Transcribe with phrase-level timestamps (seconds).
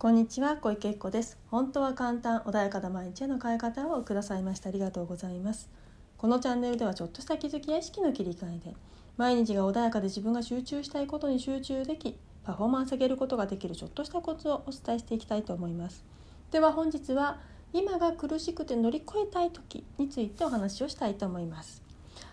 [0.00, 1.36] こんにちは小池恵子です。
[1.50, 5.68] 本当は簡単穏やかな毎日への変え方をくださいましてありがとうございます。
[6.16, 8.74] このチャンネルではちょっとした気づきや意識の切り替えで
[9.18, 16.02] 毎日が穏やかで自分が集中したいことに集中できパフォーマンス上げることができるちょっとしたコツをお伝えしていきたいと思います。
[16.50, 17.38] では本日は
[17.74, 21.82] 今が苦しくて乗り越えたい時についてお話をしたいと思います。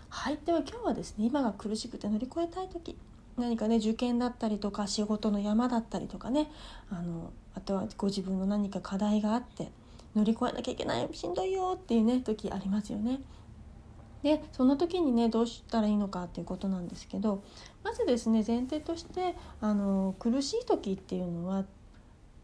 [0.08, 2.96] はいでは今日はですね今が苦しくて乗り越えたい時
[3.38, 6.50] 何かね受験だったりとか仕事の山だったりとかね
[6.90, 9.70] あのあとはご自分の何か課題があって
[10.14, 13.20] 乗り越えなきゃいけないしんどいよっていうね時ありますよね。
[14.22, 17.42] でそんな時にねどうしたらいいのかっていうことなんですけど
[17.84, 21.64] まずですね前提としてあの苦しい時っていうのは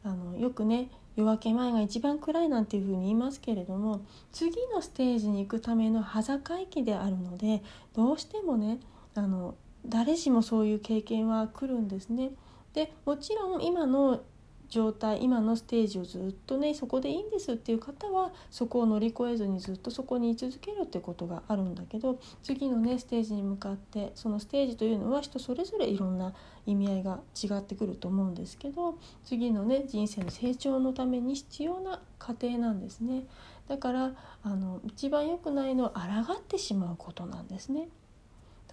[0.04, 4.02] あのよくね夜明け前が一番暗いなんていうふうに言いますけれども
[4.32, 7.62] 次のステージに行くための端境期であるので
[7.94, 8.78] どうしてもね
[9.14, 9.54] あの
[9.86, 12.32] 誰しもそういう経験は来るんですね。
[12.72, 14.22] でもちろん今の
[14.68, 26.34] 状態今のステージをずっとねそこでいいんですっていう方はそこを乗り越えずにずっとそこに居続けるってことがあるんだけど次のねステージに向かってそのステージというのは人それぞれいろんな
[26.66, 33.26] 意味合いが違ってくると思うんですけど次のね人生の成長のために必要な過程なんですね
[33.68, 35.92] だからあの一番良くないのは
[36.26, 37.88] 抗ってしまうことなんですね。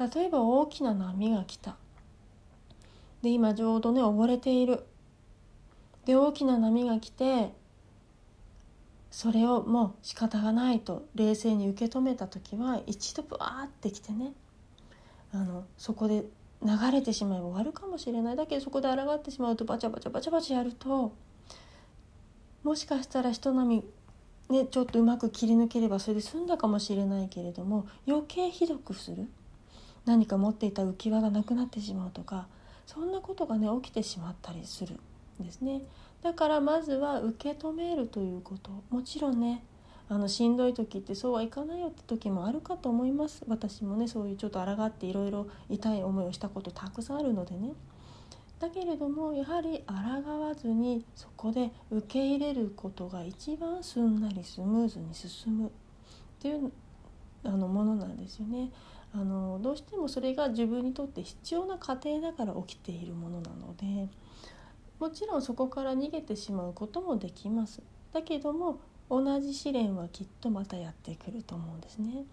[0.08, 1.78] 例えば大きな波が来た。
[3.22, 4.84] で今ちょうどね溺れている。
[6.06, 7.54] で大きな波が来て
[9.12, 14.34] それをもう仕方がないと冷静に受け止めた時は一度ブワーってきてね
[15.34, 16.24] あのそこで
[16.64, 18.36] 流れてしまえば終わるかもしれない。
[18.36, 21.14] だけどそこで抗ってしまうとバチャバチャバチャバチャやると
[22.64, 23.84] もしかしたら人並
[24.50, 29.28] みねちょっとうまく切り抜ければそれで済んだかもしれないけれども余計ひどくする。
[30.06, 32.48] 何か持っていた浮き輪がなくなってしまうとか
[32.86, 35.00] そんなことがね起きてしまったりする
[35.42, 35.82] んですね。
[36.22, 38.72] だからまずは受け止めるということ。
[38.90, 39.64] もちろんね
[40.10, 43.44] あのしんどい時ってそうはいかないよって時もあるかと思います。
[43.48, 47.72] 私もねそういうちょっと抗っていろいろ痛い思いをしたことたくさんあるのでね。
[48.60, 55.72] だけれどもやはり抗わずにそこで受け入れることが一番すんなりスムーズに進むっ
[56.40, 56.72] ていう
[57.44, 58.70] あのものなんですよね。
[59.14, 64.08] あのどうしてもそれが自分にとって必要な過程だから起きているものなので
[65.00, 67.82] もちろんそこから逃げてしまうこともできます。
[68.14, 68.80] だけども
[69.10, 72.24] 同じ試練はきっとまたやってくると思うんですね。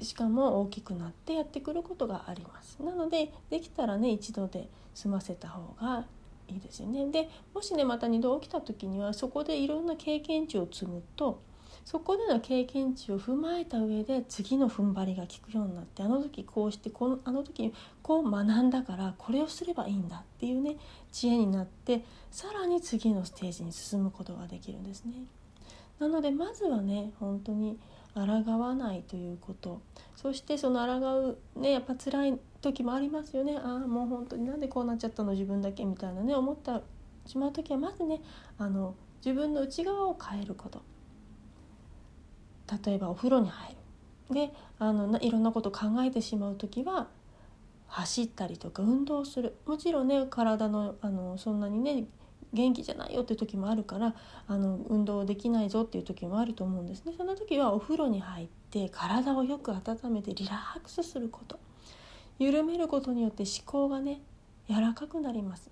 [0.00, 2.82] しかも大きくなってやってくることがあります。
[2.82, 6.06] なのでできたらね一度で済ませた方が
[6.48, 7.10] いいですよね。
[7.10, 11.40] でもしねまた2度起きた時にはそこでいろんな経験値を積むと
[11.88, 17.72] そこでの経験値を踏まえた上で次の踏ん張りが効くようになってあの時こうしてこのあの時
[18.02, 20.76] こう学んだからこれをすればいいんだっていうね
[21.10, 25.14] 知恵になってさらに次のステージに進むことができるんですね。
[25.98, 27.78] なのでまずはね本当に
[28.14, 29.80] 抗わないということ。
[30.14, 33.56] そしてその抗うねやっぱ辛い時もありますよね。
[33.56, 36.82] ああもう本当になんでこうなっちゃったの自分だけみたいなね思った
[37.24, 38.20] しまう時はまずね
[38.58, 38.94] あの
[39.24, 40.82] 自分の内側を変えること。
[42.84, 43.76] 例えばお風呂に入
[44.30, 44.34] る。
[44.34, 47.08] であのいろんなこと考えてしまう時は
[47.86, 49.56] 走ったりとか運動する。
[49.66, 52.06] もちろんね体のあのそんなにね
[52.52, 54.14] 元気じゃないよっていう時もあるから
[54.46, 57.14] あの運動できないぞっていう時もあると思うんですね。
[57.16, 61.58] そんな時はお風呂に入って体をよく温めてリラックスすること。
[62.38, 64.20] 緩めることによって思考がね
[64.68, 65.70] 柔らかくなります。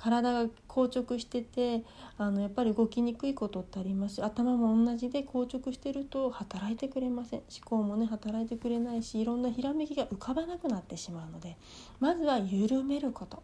[0.00, 1.84] 体が硬直してて
[2.16, 4.16] あのやっぱり動きにくいことってあります。
[4.16, 7.40] し頭も同じで硬直してると働いてくれません。
[7.40, 11.56] 思考もね働いてくれないしいろんなひらめきが浮かばなくなってしまうので
[11.98, 13.42] まずは緩めること。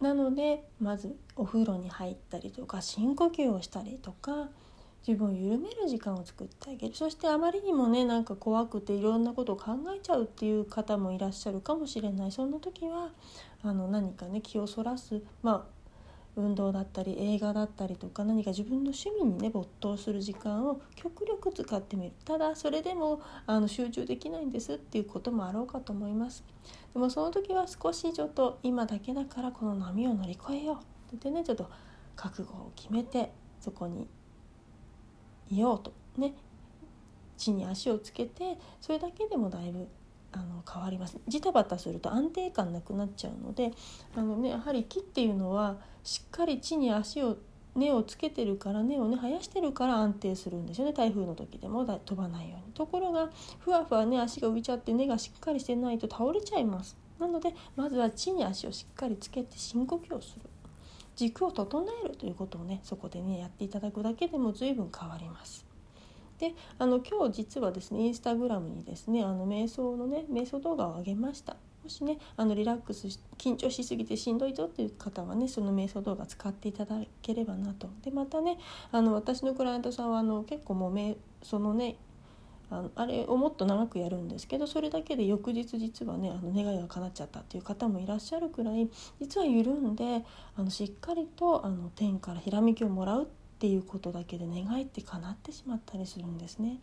[0.00, 4.48] なのでまずお風呂に入ったりとか深呼吸をしたりとか
[5.06, 6.94] 自分を緩める時間を作ってあげる。
[6.94, 12.32] そしてあまりにもねなんか怖くていろんなことを考えちゃうっていう方もいらっしゃるかもしれない。
[12.32, 13.10] そんな時は
[13.62, 15.22] あの何かね気をそらす。
[15.42, 15.78] まあ
[16.36, 22.12] 運動だったり映画だったりとか何か自分の趣味にね没頭する時間を極力使ってみる。
[22.24, 26.44] ただそれでもあの集中できないんですっていうこともあろうかと思います。
[26.92, 30.76] でもその時は少しちょっと今だけだからこの波を乗り越えよう。
[30.76, 31.68] って言ってねちょっと
[32.14, 34.06] 覚悟を決めてそこに
[35.50, 35.92] いようと。
[36.16, 36.34] ね。
[37.36, 39.86] 地に足をつけてそれだけでもだいぶ
[40.32, 41.18] あの変わります。
[41.26, 43.72] ジタバタすると安定感なくなっちゃうので
[44.14, 47.38] あの、ね、やはり木っていうのはしっかり地に足を
[47.74, 50.92] 根をつけてるから根をね生やしてるから安定するんですよね。
[50.92, 52.74] 台風の時でも飛ばないように。
[52.74, 53.30] ところが
[53.60, 56.96] ふわふわね足が浮いちゃって根がしっかりしてないと倒れちゃいます。
[57.18, 60.50] なのでまずは地に足をしっかりつけて深呼吸をする。
[61.18, 65.66] 軸を整えるということをねそこでねやっていただくだけでも随分変わります。
[66.38, 71.56] であの今日実はですねインスタグラムにですねあの瞑想のね瞑想動画を上げました。
[71.82, 78.58] もしねあのリラックス緊張しすぎてしんどいぞっていう方はねその瞑想動画使っていただければなとでまたね
[78.92, 81.96] あの私のクライアントさんはあの結構もう瞑そのね
[82.70, 90.24] あのあれをもっと長くやるんですけどそれだけで翌日実はねあの願いが叶っちゃったっていう方もいらっしゃるくらい実は緩んで
[90.56, 93.26] あのしっかりとあの天からひらめきをもらうっ
[93.58, 96.78] ていうことだけで願いって叶ってしまったりするんですね。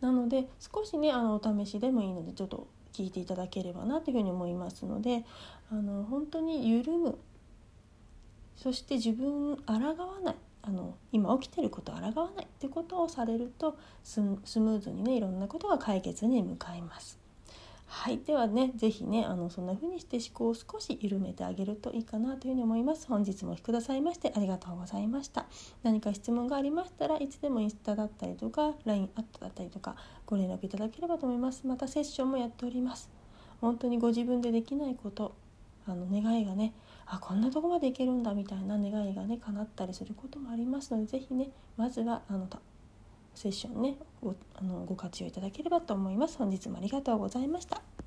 [0.00, 5.24] なので少しねあのお試しでもいいのでちょっと聞いていただければなというふうに思いますので
[5.70, 7.18] あの本当に緩む
[8.56, 10.34] そして自分抗わない
[10.66, 17.18] あの今起きてることを抗わないってことをされるとスムーズにねいろんなことが解決に向かいます。
[17.86, 23.06] はい、ではね是非ねあのそんな風にして思考を少し緩めてあげるといいかなというふうに思います。
[23.06, 25.44] 本日もお聴きくださいましてありがとうございました。
[25.82, 31.66] 何か質問がありましたらいつでもインスタだったりとか LINE アットだったりとかご連絡いただければと思います。
[31.66, 33.10] またセッションもやっております。
[33.60, 35.34] 本当にご自分でできないこと
[35.86, 36.72] あの願いがね
[37.06, 42.48] あこんなとこまでいけるんだみたいな願いがね叶ったりすることもありますので是非ねまずはあの
[43.34, 46.38] セッションねごあのご活用いただければと思います。
[46.38, 47.94] 本日もありがとうございました。